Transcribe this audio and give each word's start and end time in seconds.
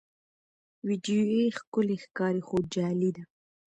ویډیو 0.87 1.53
ښکلي 1.57 1.95
ښکاري 2.03 2.41
خو 2.47 2.57
جعلي 2.73 3.11
ده. 3.15 3.23